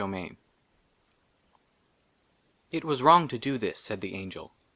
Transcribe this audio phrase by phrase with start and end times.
[0.01, 0.35] 59 LIV"
[2.71, 4.51] IT WAS WRONG TO DO THIS," SAID THE ANGEL.